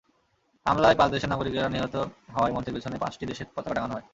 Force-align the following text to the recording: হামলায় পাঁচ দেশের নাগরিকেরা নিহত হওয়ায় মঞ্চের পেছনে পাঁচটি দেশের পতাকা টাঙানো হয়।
হামলায় 0.65 0.95
পাঁচ 0.95 1.09
দেশের 1.11 1.29
নাগরিকেরা 1.29 1.69
নিহত 1.69 1.95
হওয়ায় 2.35 2.53
মঞ্চের 2.55 2.75
পেছনে 2.75 2.97
পাঁচটি 2.97 3.23
দেশের 3.25 3.47
পতাকা 3.55 3.75
টাঙানো 3.75 3.93
হয়। 3.93 4.05